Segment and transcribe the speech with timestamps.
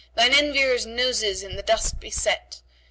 [0.09, 2.61] * Thine enviers' noses in the dust be set!